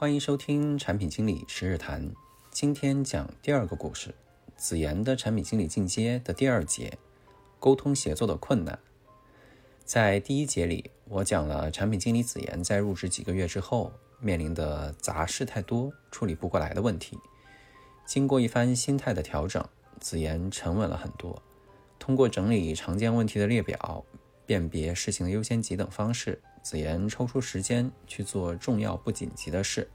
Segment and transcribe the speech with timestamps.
[0.00, 2.08] 欢迎收听产品经理十日谈。
[2.52, 4.14] 今天讲第二个故事：
[4.56, 6.96] 子妍的产品经理进阶的第二节，
[7.58, 8.78] 沟通协作的困难。
[9.84, 17.18] 在第一节里，我讲了产品经理子妍在入职几个月之后面临的杂事太多、处理不过来的问题。
[18.06, 19.68] 经过一番心态的调整，
[19.98, 21.42] 子妍沉稳了很多。
[21.98, 24.04] 通过整理常见问题的列表，
[24.46, 29.90] 辨别事情的优先级等方式，子妍抽出时间去做重要不紧急的事，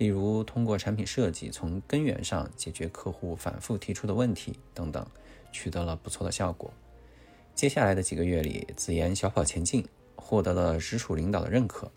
[0.00, 5.06] 例如通过产品设计从根源上解决客户反复提出的问题等等，
[5.52, 6.72] 取得了不错的效果。
[7.54, 9.86] 接下来的几个月里，子妍小跑前进，
[10.16, 11.92] 获得了直属领导的认可，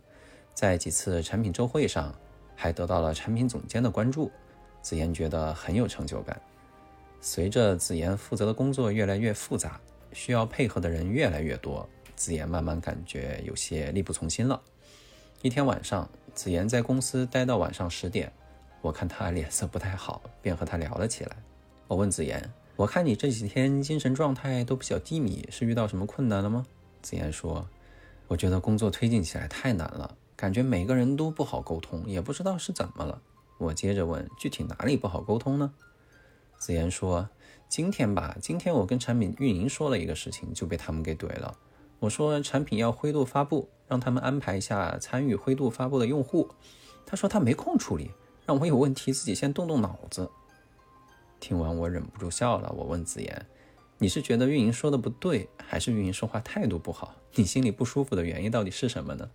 [0.53, 2.13] 在几次产品周会上
[2.57, 4.29] 还得到了产品总监的关注。
[4.81, 6.41] 子妍觉得很有成就感。
[7.21, 9.79] 随着子妍负责的工作越来越复杂，
[10.11, 14.61] 需要配合的人越来越多，子妍慢慢感觉有些力不从心了。
[15.41, 18.31] 一天晚上，子妍在公司待到晚上十点，
[18.81, 21.37] 我看她脸色不太好，便和她聊了起来。
[21.87, 26.65] 我问子妍：“我看你这几天精神状态都比较低迷，是遇到什么困难了吗？”
[27.03, 27.67] 子妍说
[28.27, 33.21] ：“我觉得工作推进起来太难了，感觉每个人都不好沟通，也不知道是怎么了。”
[33.59, 35.71] 我接着问：“具体哪里不好沟通呢？”
[36.57, 37.29] 子妍说
[37.69, 41.55] ：“今天吧，今天我跟产品运营说了一个事情，就被他们给怼了。
[41.99, 46.49] 我说产品要灰度发布，让他们安排一下参与灰度发布的用户。
[47.05, 48.11] 他说他没空处理，
[48.45, 50.29] 让我有问题自己先动动脑子。”
[51.39, 52.73] 听完我忍不住笑了。
[52.75, 53.45] 我问子妍
[53.99, 57.13] ：“你是觉得运营说的不对，还是运营说话态度不好？
[57.35, 59.29] 你心里不舒服的原因到底是什么呢？”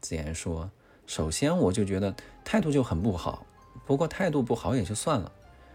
[0.00, 0.70] 子妍说。
[1.06, 2.12] 首先，我就觉得
[2.44, 3.46] 态度就很不好。
[3.86, 5.32] 不过态度不好也就算了，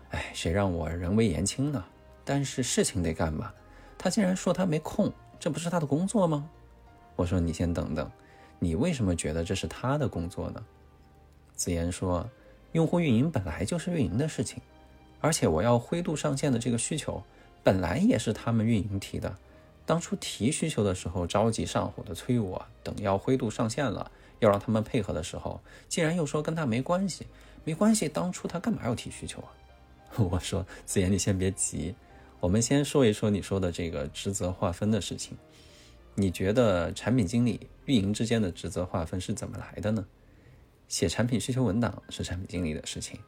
[0.09, 1.85] 哎，谁让我人微言轻呢？
[2.25, 3.53] 但是事情得干吧。
[3.97, 5.09] 他竟然说他没空，
[5.41, 6.47] 这不是他的工作吗？
[7.15, 8.07] 我说你先等等，
[8.59, 10.63] 你为什么觉得这是他的工作呢？
[11.55, 12.29] 子言说，
[12.73, 14.61] 用户运营本来就是运营的事情，
[15.19, 17.23] 而且我要灰度上线的这个需求，
[17.63, 19.35] 本来也是他们运营提的。
[19.83, 24.11] 当初提需求的时候着急上火的催我，等要灰度上线了。
[24.41, 25.59] 要让他们配合的时候，
[25.89, 27.25] 竟然又说跟他没关系，
[27.63, 28.07] 没关系。
[28.07, 29.49] 当初他干嘛要提需求啊？
[30.31, 31.95] 我说子言，你先别急，
[32.41, 35.37] 我们先说一说你说的这个职责划分的事情。
[36.15, 40.03] 你觉得产品经理、运营之间的职责划分是怎么来的呢？
[40.87, 43.19] 写产品需求文档是产品经理的事情，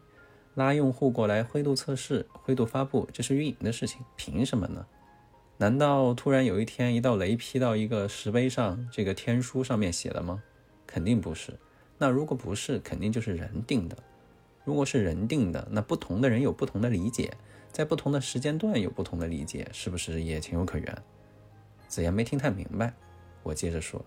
[0.55, 4.01] 拉用户过来灰度测试、灰度发布，这是运营的事情。
[4.15, 4.83] 凭什么呢？
[5.57, 10.41] 难道突然有一天一道雷劈到一个石碑上，这个天书上面写的吗？
[10.87, 11.53] 肯定不是，
[11.99, 13.95] 那如果不是，肯定就是人定的。
[14.65, 17.31] 如果是人定的，那不同的人有不同的理解，
[17.73, 21.03] 在不同的时间段有不同的理解，是不是也情有可原？
[21.87, 22.93] 子言没听太明白，
[23.41, 23.99] 我接着说，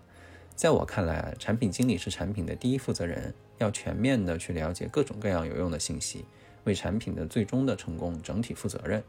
[0.55, 6.23] 在我看来，产品经理是产品的第一负责人，要全面的去了解各种各样有用的信息，
[6.63, 9.03] 为产品的最终的成功整体负责任。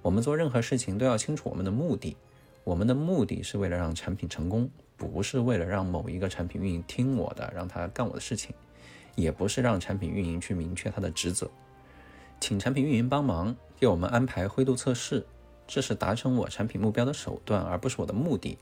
[0.00, 2.16] 我们做任何事情都要清楚我们的目的，
[2.62, 4.70] 我们的目的是为了让产品成功。
[4.96, 8.52] 不是为了让某一个产品运营听我的，让他干我的事情，
[9.14, 11.48] 也不是让产品运营去明确他的职责，
[12.40, 15.24] 请产品运营帮忙给我们安排灰度测试，
[15.66, 18.58] 这是达成我产品目标的手段，而不是我的目的。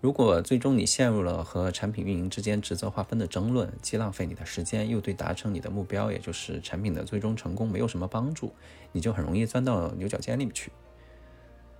[0.00, 8.52] 如果最终你陷入了和产品运营之间职责划分的争论，既浪费你的时间，又对达成你的目标，也就是产品的最终成功没有什么帮助，
[8.90, 10.72] 你就很容易钻到牛角尖里面去。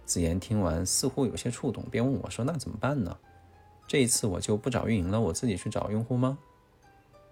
[0.05, 3.17] 子言听完似乎有些触动，便问我说：“那怎么办呢？”
[3.89, 6.39] 这一次我就不找运营了，我自己去找用户吗？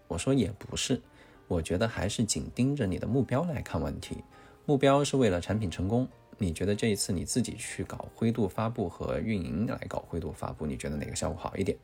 [0.09, 1.01] 我说也不是，
[1.49, 4.25] 我觉得还是紧盯着你的目标来看问题。
[4.67, 6.07] 目标是为了产品成功，
[6.39, 11.79] 你觉得这一次你自己去搞灰度发布和运营来搞灰度发布，你觉得哪个效果好一点？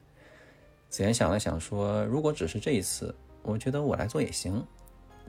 [0.88, 4.62] 子妍想了想说，如果只是这一次，我觉得我来做也行。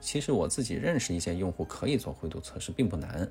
[0.03, 3.29] 其实我自己认识一些用户可以做灰度测试，并不难。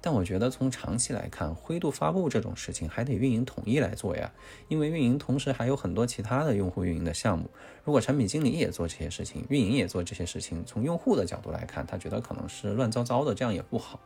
[0.00, 4.32] 但我觉得从长期来看，灰度发布这种事情还得运营统一来做呀，
[4.68, 7.48] 因为运营同时还有很多其他的用户运营的项目。
[7.84, 14.00] 如果产品经理也做这些事情，运营也做这些事情，从用户的角度来看，他觉得可能是乱糟糟的，这样也不好。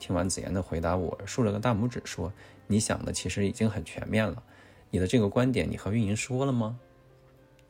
[0.00, 2.32] 听完子妍的回答，我竖了个大拇指，说
[2.66, 4.42] ：“你想的其实已经很全面了。
[4.90, 6.78] 你的这个观点，你和运营说了吗？”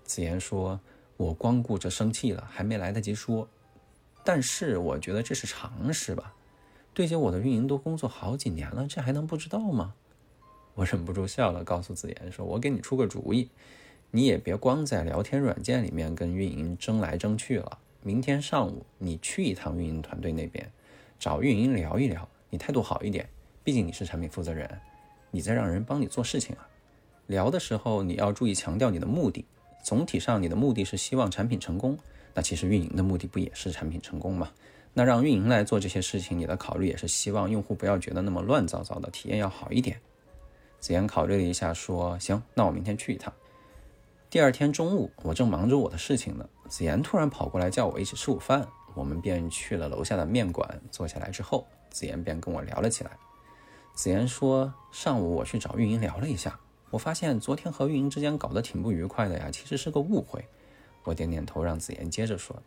[0.05, 0.81] 子妍说
[1.19, 3.47] ：“我光顾着生气了，还没来得及说。
[4.25, 6.35] 但是我觉得这是常识吧。”
[6.95, 9.95] 对接我的运营都工作好几年了，这还能不知道吗？
[10.75, 13.51] 我忍不住笑了，告诉子言说：“我给你出个主意，
[14.11, 17.79] 你也别光在聊天软件里面跟运营争来争去了。
[18.03, 20.73] 明天上午你去一趟运营团队那边，
[21.19, 23.29] 找运营聊一聊，你态度好一点，
[23.63, 24.81] 毕竟你是产品负责人，
[25.31, 26.69] 你在让人帮你做事情啊。
[27.27, 29.45] 聊的时候你要注意强调你的目的，
[29.89, 31.99] 总体上你的目的是希望产品成功。”
[32.37, 34.51] 那其实运营的目的不也是产品成功吗？
[34.93, 39.99] 那让运营来做这些事情，你的考虑也是希望用户不要觉得那么乱糟糟的，体验要好一点。
[40.79, 43.33] 子妍考虑了一下，说：“行，那我明天去一趟。”
[44.29, 50.79] 第二天中午，我正忙着我的事情呢，子妍突然跑过来叫我一起吃午饭，我们便去了楼下的面馆。
[50.91, 53.13] 坐下来之后，子妍便跟我聊了起来。
[53.95, 60.45] 子妍说：“上午我去找运营聊了一下，我发现昨天和运营之间搞得挺不愉快的呀，其实是个误会。”
[61.05, 62.63] 我点点头，让子妍接着说。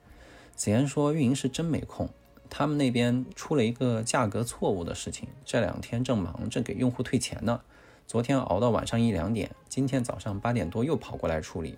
[0.56, 2.10] 子妍说：“运营是真没空，
[2.50, 7.62] 他们那边出了一个价格错误的事情，这两天正忙着给用户退钱呢。”
[8.08, 11.78] 昨天熬到晚上一两点，今天早上八点多又跑过来处理，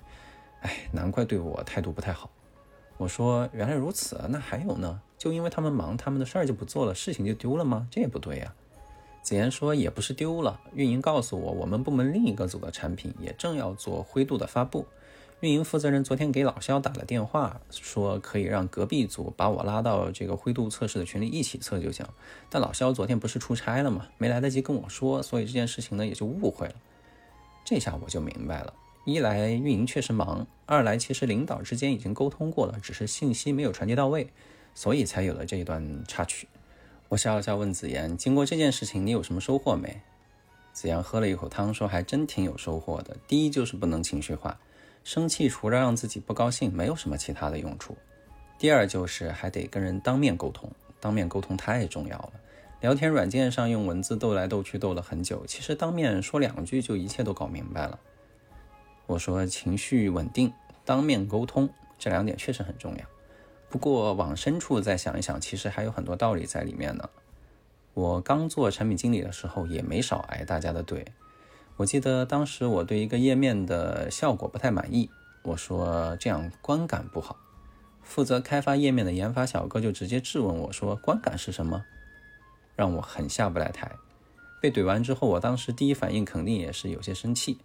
[0.61, 2.29] 哎，难怪对我态度不太好。
[2.97, 5.01] 我说原来如此，那还有呢？
[5.17, 7.87] 就因为他们忙他们的事儿就不做了，事情就丢了吗？
[7.91, 8.53] 这也不对呀。
[9.23, 14.85] 子妍说也不是丢了，运营告诉我，我们部门另一个组的产品也正要做灰度的发布。
[15.39, 22.05] 运营负责人昨天给老肖打了电话，说可以让隔壁组把我拉到这个灰度测试的群里一起测就行。
[22.49, 24.07] 但老肖昨天不是出差了吗？
[24.17, 26.75] 没来得及跟我说，所以这件事情呢也就误会了。
[27.65, 28.73] 这下我就明白了：
[29.05, 34.27] 一来运营确实忙，二来其实领导之间已经沟通过了，只是信息没有传递到位，
[34.73, 36.47] 所以才有了这一段插曲。
[37.09, 40.01] 我笑了笑问子妍：“经过这件事情，你有什么收获没？”
[40.73, 43.15] 子妍喝了一口汤，说：“还真挺有收获的。
[43.27, 44.59] 第一就是不能情绪化。”
[45.03, 47.95] 生气除了让自己不高兴，没有什么其他的用处。
[48.57, 50.71] 第二就是还得跟人当面沟通，
[51.01, 52.31] 当面沟通太重要了。
[52.79, 57.99] 聊天软件上用文字斗来斗去斗了很久，其实当面说两句就一切都搞明白了。
[59.05, 60.51] 我说情绪稳定，
[60.85, 63.05] 当面沟通这两点确实很重要。
[63.73, 67.09] 不过往深处再想一想，其实还有很多道理在里面呢。
[67.95, 71.03] 我刚做产品经理的时候，也没少挨大家的怼。
[71.77, 75.09] 我记得当时我对一个页面的效果不太满意，
[75.41, 77.35] 我说这样观感不好。
[78.03, 81.83] 负责开发页面的研发小哥就直接质问我说：“观感是什么？”
[82.77, 83.91] 让我很下不来台。
[84.61, 87.57] 被怼完之后，我当时第一反应肯定也是有些生气，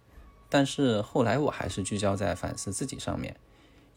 [0.49, 3.35] 但是后来我还是聚焦在反思自己上面。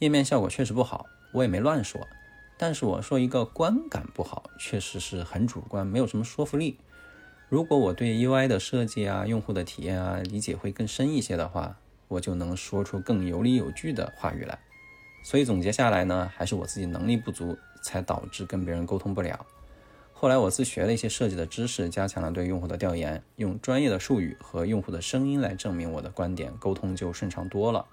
[0.00, 2.06] 页面效果确实不好，我也没乱说。
[2.56, 6.78] 但是我说一个观感不好，确实是很主观，没有什么说服力。
[7.48, 11.76] 如果我对 UI 的设计啊、用户的体验啊理解会更深一些的话，
[12.08, 14.58] 我就能说出更有理有据的话语来。
[15.24, 19.44] 所以总结下来呢，还是我自己能力不足，才导致跟别人沟通不了。
[20.12, 27.84] 后来我自学了一些设计的知识，加强了对用户的调研，用专业的术语和用户的声音来证明我的观点，沟通就顺畅多了。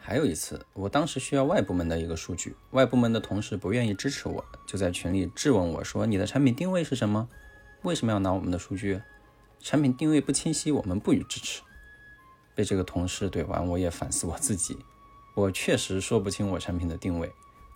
[0.00, 7.28] 还有一次，我当时需要外部门的一个数据，外部门的同事不愿意支持我，就在群里质问我说：“你的产品定位是什么？”
[7.82, 9.02] 为什么要拿我们的数据？
[9.60, 11.60] 产品定位不清晰，我们不予支持。
[12.54, 14.78] 被这个同事怼完，我也反思我自己，
[15.34, 17.30] 我确实说不清我产品的定位。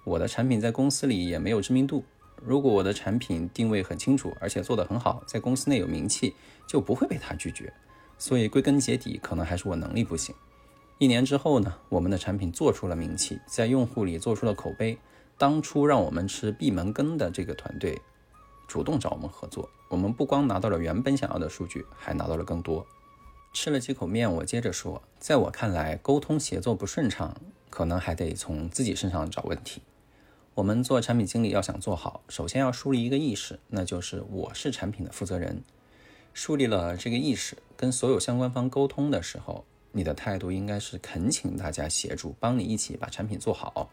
[0.05, 2.05] 我的产品在公司里也没有知名度。
[2.45, 6.35] 如果我的产品定位很清楚，而且做得很好，在公司内有名气，
[6.67, 7.73] 就不会被他拒绝。
[8.19, 10.35] 所以归根结底，可能还是我能力不行。
[11.03, 14.97] 一年之后呢，我们的产品做出了名气，在用户里做出了口碑。
[15.37, 18.01] 当初让我们吃闭门羹的这个团队。
[18.69, 22.87] 主动找我们合作，我们不光拿到了原本想要的数据，还拿到了更多。
[23.53, 27.35] 吃了几口面，我接着说，在我看来，沟通协作不顺畅，
[27.69, 29.83] 可能还得从自己身上找问题。
[30.55, 35.65] 我们做产品经理要想做好，首先要树立一个意识，那就是我是产品的负责人。
[36.33, 43.91] 树立了这个意识，跟所有相关方沟通的时候，你的态度应该是恳请大家协助，帮你一起把产品做好。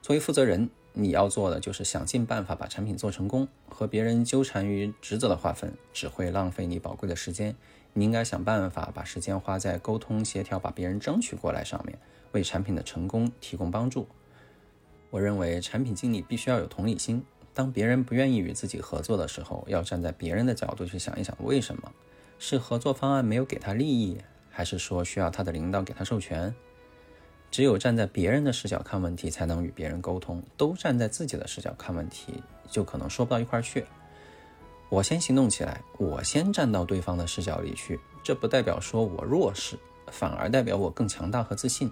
[0.00, 0.70] 作为负责人。
[0.96, 7.52] 你要做的就是想尽办法把产品做成功，和别人纠缠于职责的划分，只会浪费你宝贵的时间。
[7.94, 11.98] 你应该想办法把时间花在沟通协调、把别人争取过来上面，
[12.30, 14.06] 为产品的成功提供帮助。
[15.10, 17.20] 我认为产品经理必须要有同理心，
[17.52, 21.92] 当别人不愿意与自己合作的时候，要站在别人的角度去想一想，为什么？
[22.38, 24.18] 是合作方案没有给他利益，
[24.54, 26.54] 还是说需要他的领导给他授权？
[27.50, 30.40] 只有站在别人的视角看问题，才能与别人沟通。
[30.56, 33.84] 都站在自己的视角看问题，就可能说不到一块儿去。
[34.90, 41.90] 我先行动起来，我先站到对方的视角里去，这不代表说我弱势，反而代表我更强大和自信。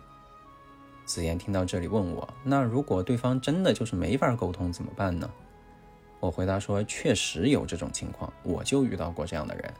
[1.05, 5.29] 子言听到这里问我：“那如果对方真的就是没法沟通怎么办呢？”
[6.21, 9.73] 我回答说：“确实有这种情况，我就遇到过这样的人，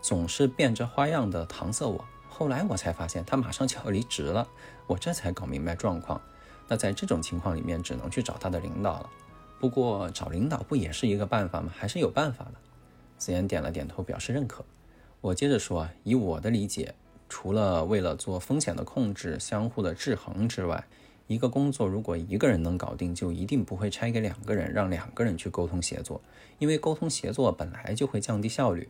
[0.00, 4.48] 总是变着花样的搪塞我。”后来我才发现，他马上就要离职了，
[4.86, 6.18] 我这才搞明白状况。
[6.66, 9.10] 那在这种情况里面，只能去找他的领导了。
[9.58, 11.70] 不过找领导不也是一个办法吗？
[11.76, 12.54] 还是有办法的。
[13.18, 14.64] 子言点了点头，表示认可。
[15.20, 16.94] 我接着说，以我的理解，
[17.28, 20.86] 除了为了做风险的控制、相互的制衡之外，
[21.26, 26.22] 一个工作如果一个人能搞定，就一定不会拆给两个人，让两个人去沟通协作，
[26.58, 28.88] 因为沟通协作本来就会降低效率。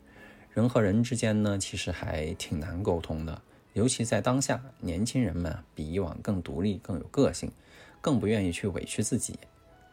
[0.53, 3.41] 人和人之间呢，其实还挺难沟通的，
[3.73, 7.53] 尤其在当下，年轻人们比以往更独立、更有个性，
[8.01, 9.39] 更不愿意去委屈自己。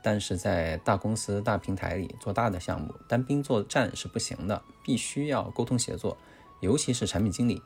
[0.01, 6.17] 但是在大公司、大平台里做大的项目，单兵作战是不行的，必须要沟通协作，
[6.61, 7.61] 尤其是产品经理。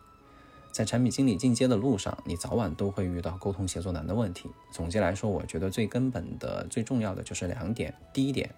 [0.72, 4.50] 在产品经理进阶的路上，你早晚都会遇到沟通协作难的问题。
[4.72, 8.50] 总结来说，我觉得最根本的、最重要的就是两点：第一点，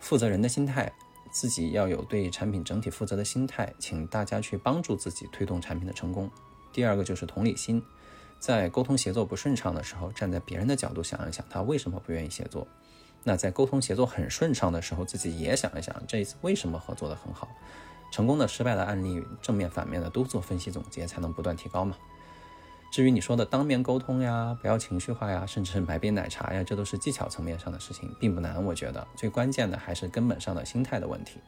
[0.00, 0.90] 负责人的心态，
[1.30, 6.28] 自己要有对产品整体负责的心态，请大家去帮助自己推动产品的成功；
[6.72, 7.82] 第二个就是同理心，
[8.38, 12.66] 在沟通协作不顺畅的时候，站在别人的角度想一想，他为什么不愿意协作；
[13.24, 17.48] 那在沟通协作很顺畅的时候，自己也想一想，这一次为什么合作的很好。
[18.10, 21.96] 成功的、失败的案例，正面、反面的都做分析总结，才能不断提高嘛。
[22.90, 28.64] 至于你说的当面沟通呀，不要情绪化呀，甚至买杯奶茶呀，这都是技巧层面上的事情，并不难。
[28.64, 31.38] 我觉得最关键的还是根本上的心态的问题。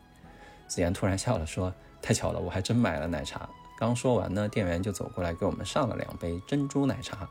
[0.68, 7.26] 子妍突然笑了，说：“太巧了，我还真买了奶茶。”刚说完呢，店员就走过来给我们上了两杯珍珠奶茶。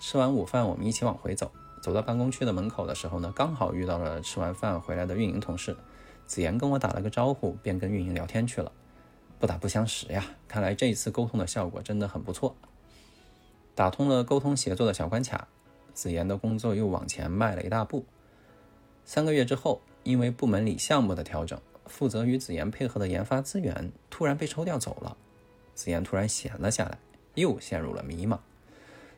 [0.00, 1.52] 吃完午饭，我们一起往回走。
[1.82, 5.76] 走到办公区的门口的时候呢，刚好遇到了吃完饭回来的运营同事。
[6.26, 8.72] 子妍跟我打了个招呼，便跟运营聊天去了。
[9.38, 12.56] 不打不相识呀，看来这一次沟通的效果真的很不错。
[13.74, 15.48] 打通了沟通协作的小关卡，
[15.94, 18.04] 子妍的工作又往前迈了一大步。
[19.04, 25.16] 三个月之后，因为部门里项目的调整，负责与子妍配合的研发资源突然被抽调走了。
[25.74, 26.98] 子妍突然闲了下来，
[27.34, 28.38] 又陷入了迷茫。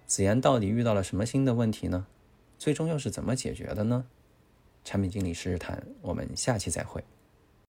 [0.06, 2.06] 子妍到底遇到了什么新的问题呢？
[2.56, 4.04] 最终又是怎么解决的呢？
[4.84, 7.02] 产品经理日谈，我们下期再会。